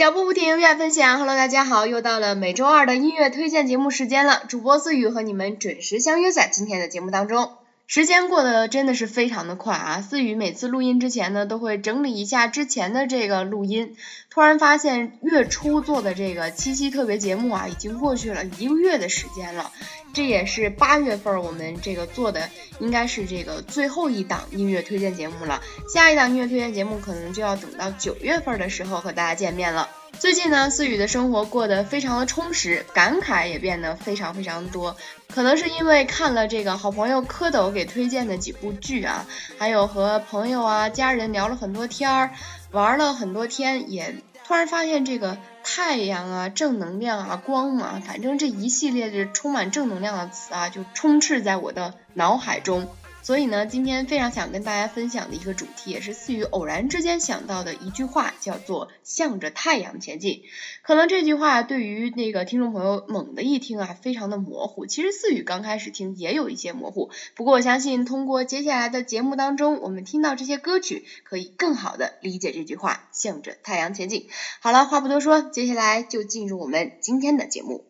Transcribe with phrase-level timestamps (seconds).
[0.00, 1.18] 脚步不停，音乐分享。
[1.18, 4.44] Hello，大家好，又到了每周二的音乐推荐节目时间了。
[4.48, 7.50] 主播思雨和你们准时相约在今天的节目当中。
[7.90, 10.00] 时间过得真的是非常的快啊！
[10.00, 13.96] 思雨每次录音之前呢，都会整理一下之前的这个录音，
[14.30, 19.72] 突然发现月初做的这个七夕特别节目啊，已经过去了一个月的时间了。
[20.14, 22.48] 这也是八月份我们这个做的，
[22.78, 25.60] 应该是这个最后一档音乐推荐节目了。
[25.92, 29.88] 下一档音乐推荐节目可能就要等到九月份的时候和大家见面了。
[30.18, 34.96] 最近呢，思雨的生活过得非常的充实，感慨也变得非常非常多。
[35.28, 39.26] 可能是因为看了这个好朋友蝌蚪给推荐的几部剧啊，
[39.58, 42.30] 还有和朋友啊、家人聊了很多天儿，
[42.70, 52.88] 玩了很多天，也突然发现这个太阳啊、正能量啊、光啊，反正这一系列的充满正能量的词啊，就充斥在我的脑海中。
[53.22, 60.42] 所以呢，今天非常想跟大家分享的一个主题，也是思雨偶然之间想到的一句话，叫做“向着太阳前进”。
[60.82, 64.86] 可能这句话对于那个听众朋友猛的一听啊，非常的模糊。
[64.86, 74.28] 其实思雨刚开始听也有一些模糊，不过我相信通过接下来的节目当中，我们听到这些歌曲，可以更好的理解这句话“向着太阳前进”。
[74.60, 77.89] 好了，话不多说，接下来就进入我们今天的节目。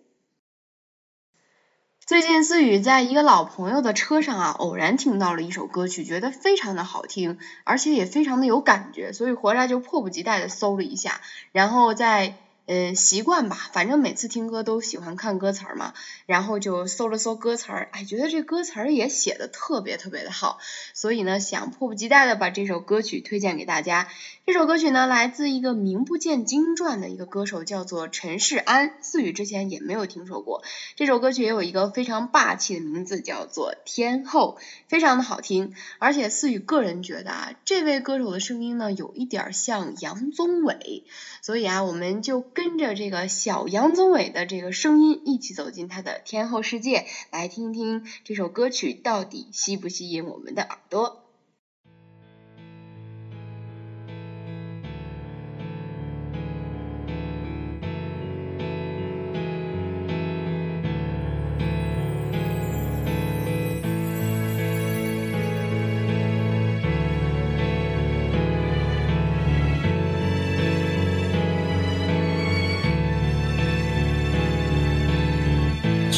[2.11, 11.20] 最近思雨在一个老朋友的车上啊，偶然听到了一首歌曲，觉得非常的好听，而且也非常的有感觉，所以回来就迫不及待的搜了一下，
[11.53, 12.34] 然后在。
[12.72, 15.92] 嗯，习惯吧，反正每次听歌都喜欢看歌词儿嘛，
[16.26, 20.58] 然后就搜了搜歌词儿，哎，觉得这歌词儿也写的特别特别的好，
[20.94, 24.06] 所以呢，想迫不及待的把这首歌曲推荐给大家。
[24.46, 30.62] 这首歌曲呢，来自一个名不见经传的一个歌手，叫做陈世安，思雨之前也没有听说过。
[30.94, 41.02] 这首歌曲也有一个非常霸气的名字，叫做《天后》，非常的好听，而且思雨个人觉得啊，这位歌手的声音呢，有一点像杨宗纬，
[41.42, 42.44] 所以啊，我们就。
[42.62, 51.29] 跟着这个小杨宗纬的这个声音，一起走进他的天后世界，来听听这首歌曲到底吸不吸引我们的耳朵。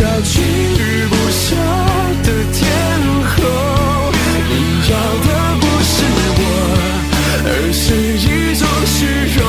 [0.00, 0.40] 人气
[1.10, 1.56] 不下
[2.22, 2.60] 的天
[3.26, 3.36] 后，
[4.48, 4.52] 你
[4.88, 4.92] 要
[5.26, 5.28] 的
[5.60, 5.92] 不是
[6.38, 6.40] 我。
[7.50, 7.84] 而是
[8.16, 8.96] 一种虚
[9.38, 9.40] 荣，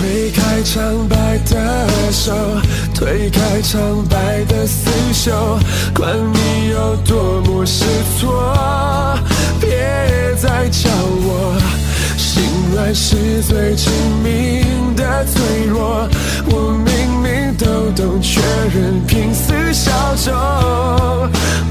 [0.00, 2.32] 推开苍白的手，
[2.94, 5.58] 推开苍白的刺绣，
[5.94, 7.84] 管你有多么失
[8.18, 9.14] 措，
[9.60, 9.68] 别
[10.36, 11.54] 再叫我。
[12.16, 12.42] 心
[12.72, 13.90] 软是最致
[14.24, 16.08] 命的脆弱，
[16.46, 18.40] 我明明都懂，却
[18.72, 19.92] 仍拼死效
[20.24, 20.32] 忠。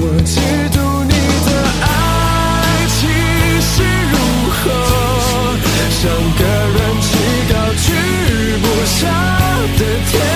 [0.01, 0.37] 我嫉
[0.69, 1.13] 妒你
[1.47, 1.49] 的
[1.81, 1.87] 爱
[2.93, 3.07] 气
[3.59, 3.81] 势
[4.11, 4.13] 如
[4.53, 4.69] 虹，
[5.89, 6.05] 像
[6.37, 7.09] 个人气
[8.99, 8.99] 居。
[8.99, 9.11] 不下
[9.77, 10.28] 的天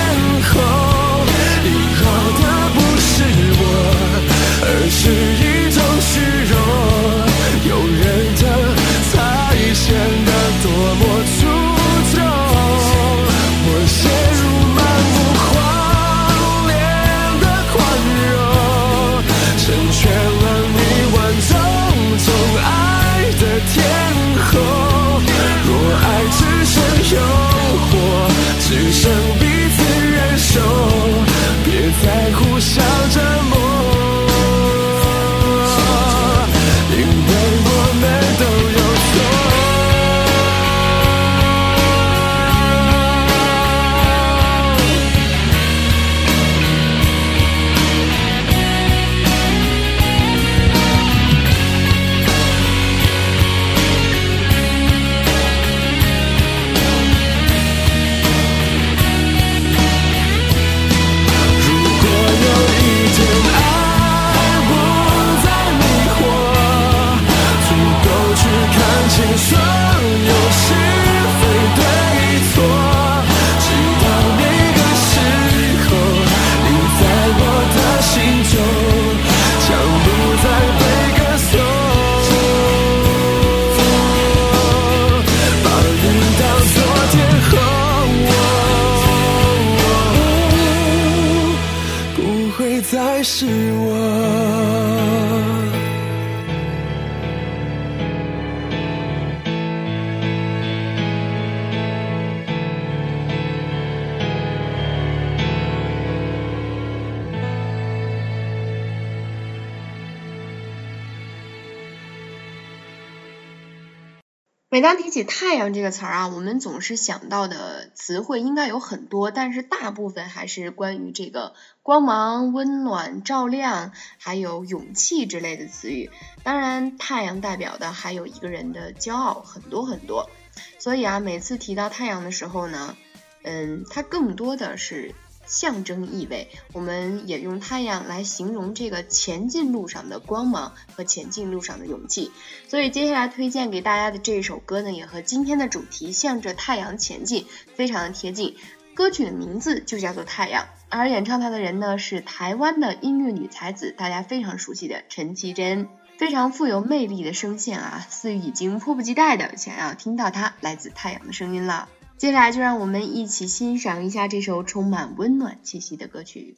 [114.74, 121.54] 每当提起太阳这个词儿啊，我们总是想到的词汇应该有很多，但是大部分还是关于这个
[121.84, 126.10] 光芒、温暖、照亮，还有勇气之类的词语。
[126.42, 130.32] 当然，太阳代表的还有一个人的骄傲，很多很多。
[130.80, 132.98] 所以啊，每次提到太阳的时候呢，
[133.44, 135.14] 嗯，它更多的是。
[135.54, 142.32] 象征意味，我们也用太阳来形容这个前进路上的光芒和前进路上的勇气。
[142.68, 147.46] 所以接下来推荐给大家的这一首歌呢，也和今天的主题“向着太阳前进”
[147.76, 148.56] 非常的贴近。
[148.96, 161.90] 歌曲的名字就叫做《太阳》，而演唱它的人呢是台湾的音乐女才子，大家非常熟悉的陈绮贞，非常富有魅力的声线啊，思雨已经迫不及待的想要听到她来自太阳的声音了。
[162.18, 166.58] 接下来就让我们一起欣赏一下这首充满温暖气息的歌曲。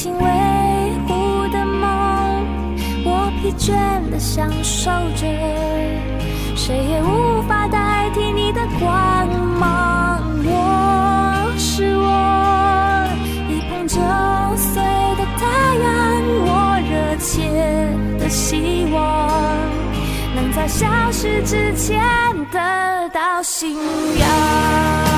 [0.00, 0.18] 心维
[1.06, 2.46] 护的梦，
[3.04, 3.76] 我疲倦
[4.10, 5.26] 的享受着，
[6.56, 9.28] 谁也无法代替你的光
[9.58, 10.22] 芒。
[10.42, 13.06] 我是我
[13.50, 14.00] 一碰就
[14.56, 14.82] 碎
[15.18, 15.44] 的太
[15.84, 15.92] 阳，
[16.46, 16.48] 我
[16.88, 17.52] 热切
[18.18, 19.28] 的希望
[20.34, 22.00] 能在消失之前
[22.50, 25.09] 得到信仰。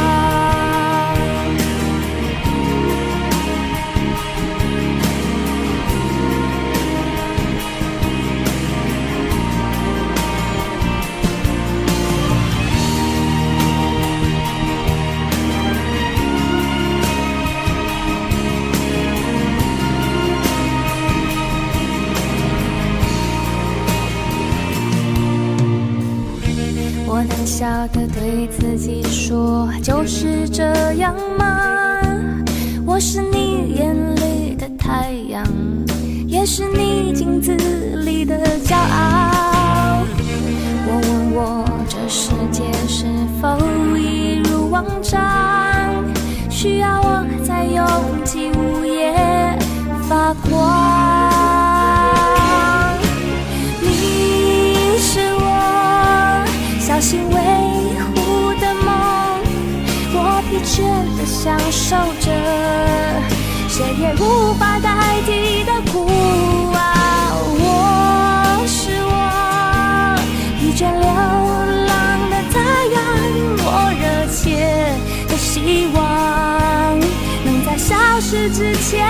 [27.43, 32.01] 我胆小的对自己说，就是这样吗？
[32.87, 35.45] 我是你眼里的太阳，
[36.29, 37.53] 也是你镜子
[38.05, 40.05] 里的骄傲。
[40.87, 43.07] 我问我这世界是
[43.41, 43.59] 否
[43.99, 45.21] 一如往常，
[46.49, 47.85] 需要我在拥
[48.23, 49.13] 挤午夜
[50.09, 51.02] 发光。
[61.43, 62.31] 享受着，
[63.69, 66.07] 谁也无法代替的孤
[66.73, 67.35] 啊。
[67.59, 69.13] 我是我
[70.61, 71.05] 疲倦流
[71.89, 72.55] 浪的太
[72.95, 72.97] 阳，
[73.59, 73.67] 我
[73.99, 74.41] 热切
[75.29, 76.01] 的希望
[77.45, 79.05] 能在消失之前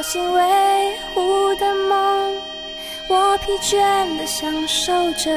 [0.00, 0.40] 小心维
[1.12, 2.32] 护的梦，
[3.06, 3.76] 我疲倦
[4.16, 5.30] 的享受着，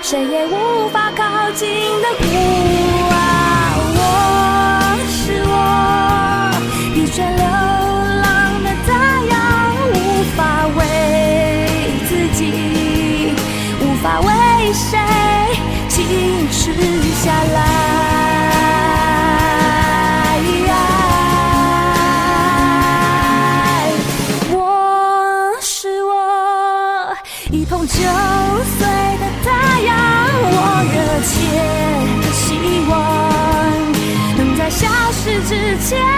[0.00, 1.68] 谁也无法靠近
[2.00, 2.24] 的孤
[3.10, 3.16] 傲。
[3.98, 4.00] 我
[5.08, 5.52] 是我
[6.94, 7.42] 疲倦流
[8.22, 8.90] 浪的太
[9.26, 9.34] 阳，
[9.90, 10.40] 无法
[10.78, 10.80] 为
[12.08, 12.40] 自己，
[13.80, 14.96] 无法为谁
[15.88, 15.98] 坚
[16.52, 16.72] 持
[17.24, 17.91] 下来。
[35.82, 36.11] 天，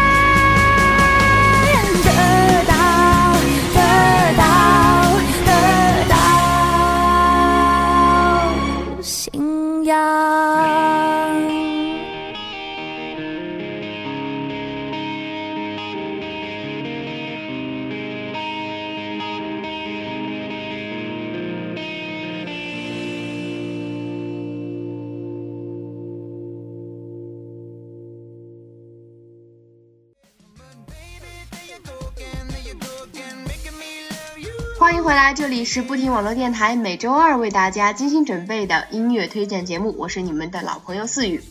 [35.25, 41.43] 欢迎回来，这里是不停网络电台，每周二为大家精心准备的音乐推荐节目，我是你们的老朋友四雨。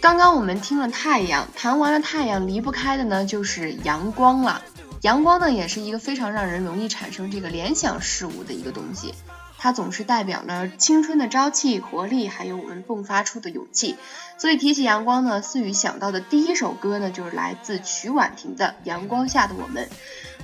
[0.00, 4.62] 刚刚我们听了太阳，谈完了太阳，离不开的呢就是阳光了。
[5.02, 9.14] 阳光呢，也是一个非常让人容易产生这个联想事物的一个东西，
[9.58, 13.94] 它总是代表了青春的朝气、活力，还有我们迸发出的勇气。
[14.38, 19.84] 所以提起阳光呢，思雨想到的第一首歌呢，就是来自曲婉婷的《阳光下的我们》。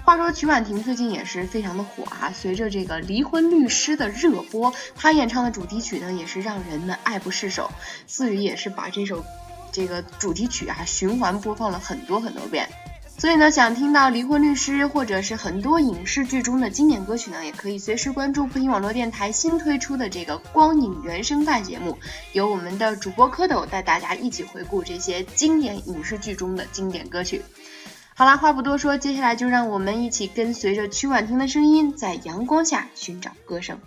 [0.04, 7.71] 话说曲婉婷最近也是非常的火啊，随着这个《离婚律师》的热播，她演唱的主题曲呢也是让人们爱不释手。
[8.09, 9.25] 思雨也是把这首
[9.71, 12.68] 这个主题曲啊循环播放了很多很多遍。
[13.16, 21.97] 所以呢，想听到《离婚律师》或者是很多影视剧中的经典歌曲呢，也可以随时关注不听网络电台新推出的这个光影原声带节目，
[22.32, 27.42] 由我们的主播蝌蚪带大家一起回顾这些经典影视剧中的经典歌曲。
[28.23, 33.81] 好啦，话不多说，接下来就让我们一起跟随着曲婉婷的声音，在阳光下寻找歌声。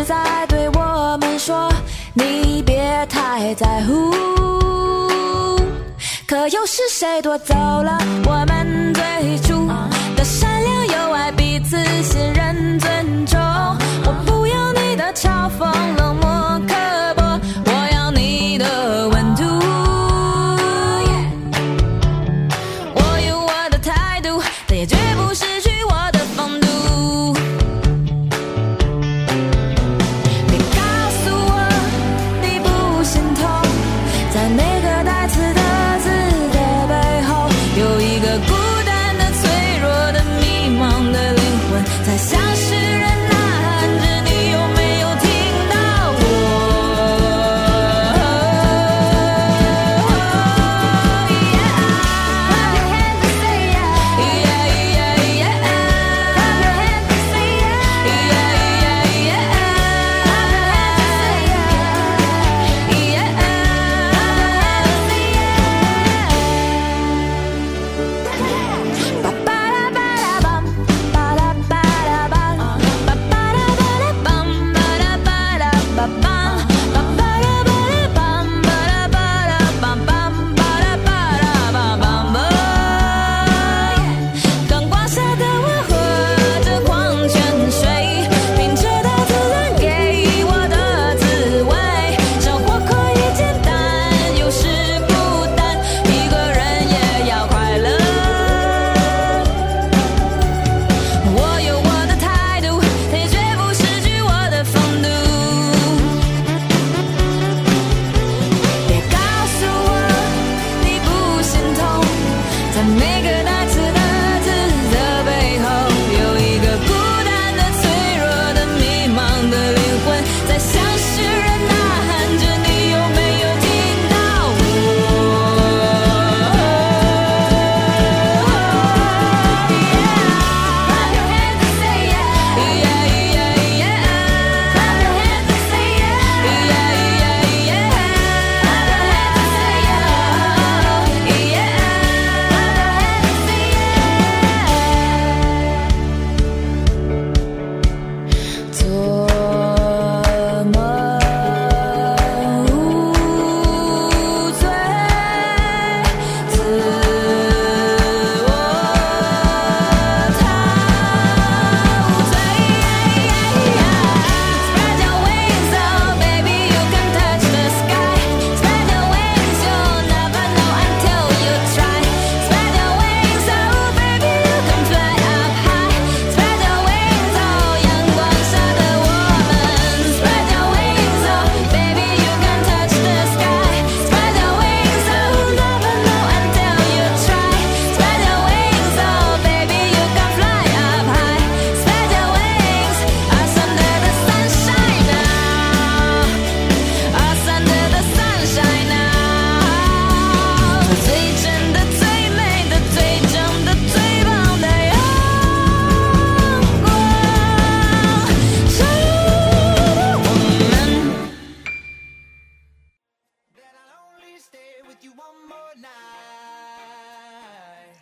[0.00, 1.70] 是在对我们说：
[2.14, 4.10] 你别太在乎。
[6.26, 9.68] 可又是谁夺走了我们最初
[10.16, 13.38] 的善良、友爱、彼此信任、尊重？
[14.06, 16.74] 我不要你的嘲讽、冷漠、刻
[17.16, 17.19] 薄，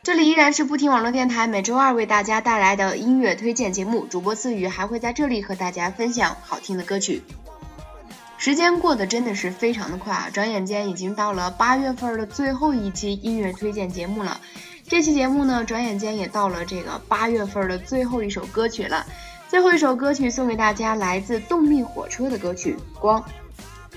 [0.09, 7.21] 这里依然是不听网络电台每周二为大家带来的音乐推荐节目，主播思雨还会在这里和大家分享好听的歌曲。
[8.39, 14.41] 时间过得真的是非常的快啊，转眼间已经到了八月份的最后一期音乐推荐节目了。
[14.89, 19.05] 这期节目呢，转眼间也到了这个八月份的最后一首歌曲了。
[19.47, 23.21] 最后一首歌曲送给大家，来自动力火车的歌曲《光》。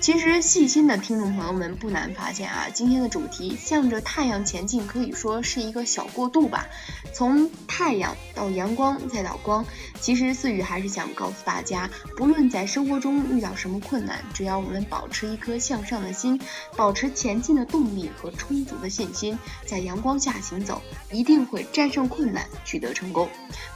[0.02, 6.66] 其实细心的听众朋友们不难发现啊，今天的主题向着太阳前进，可以说是一个小过渡吧。
[7.14, 9.64] 从太阳到阳光，再到光。
[10.00, 16.40] 其实思雨还是想告诉大家，不论在生活中遇到什么困难，只要我们保持一颗向上的心，
[16.76, 23.28] 保持前进的动力和充足的信心，在阳光下行走，一定会战胜困难，取得成功。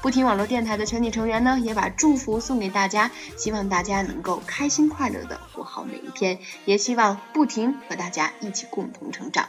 [0.03, 9.47] 不听网络电台的全体成员呢，也把祝福送给大家，希望大家能够开心快乐的过好每一天，片也希望不停和大家一起共同成长。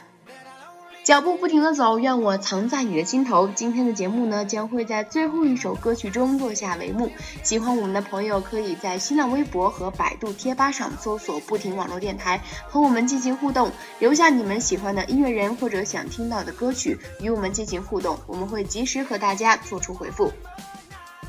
[1.04, 3.48] 脚步不停的走，愿我藏在你的心头。
[3.48, 7.10] 今天的节目呢，将会在最后一首歌曲中落下帷幕。
[7.42, 20.30] 喜欢我们的朋友，可以在新浪微博和百度贴吧上搜索“不停网络电台”，和我们进行互动，留下你们喜欢的音乐人或者想听到的歌曲，与我们进行互动，我们会及时和大家做出回复。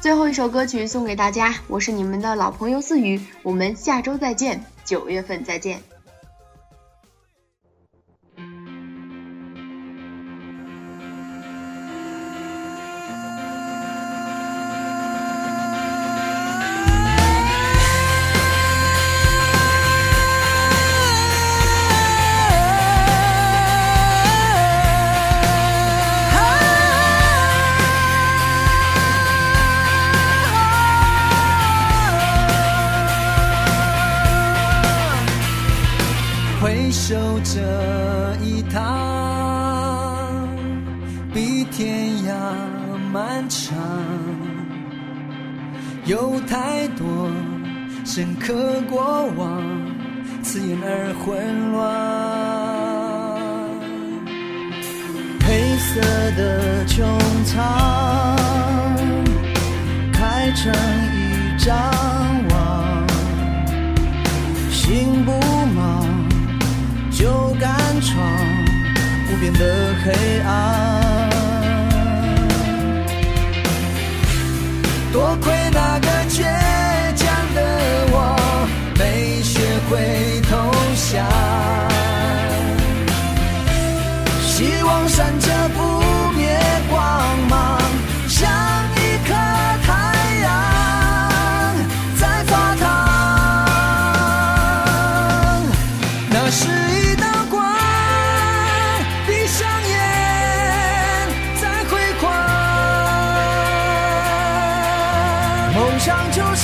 [0.01, 5.88] 最后一首歌曲送给大家，我是你们的老朋友思雨，我们下周再见，九月份再见。
[55.91, 55.99] 色
[56.37, 57.01] 的穹
[57.45, 58.37] 苍，
[60.13, 60.71] 开成
[61.15, 61.17] 一
[61.57, 61.75] 张
[62.49, 62.53] 网，
[64.71, 65.31] 心不
[65.73, 66.05] 忙。
[67.09, 67.71] 就敢
[68.01, 68.15] 闯
[69.31, 70.47] 无边的黑暗，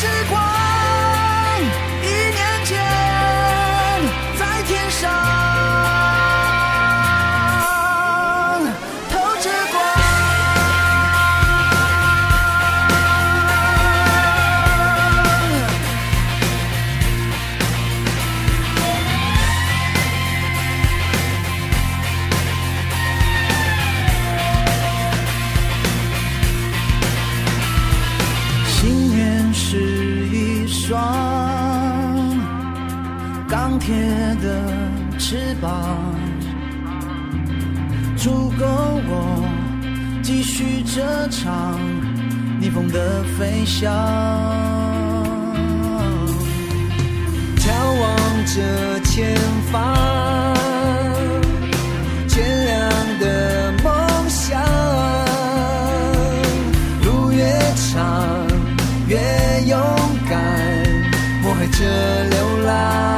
[0.05, 0.44] 时光
[34.41, 34.71] 的
[35.17, 35.71] 翅膀，
[38.15, 38.65] 足够
[39.07, 39.43] 我
[40.21, 41.79] 继续这场
[42.59, 43.91] 逆风的飞翔。
[47.57, 49.35] 眺望着前
[49.71, 50.53] 方，
[52.27, 52.73] 点亮
[53.19, 54.61] 的梦想，
[57.03, 57.43] 路越
[57.75, 58.45] 长
[59.07, 59.17] 越
[59.67, 59.79] 勇
[60.29, 60.37] 敢，
[61.43, 61.79] 我还着
[62.29, 63.14] 流浪。